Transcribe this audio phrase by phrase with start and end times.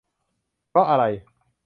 [0.69, 1.03] เพราะอะไร